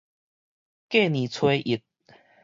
[0.89, 1.83] 過年初一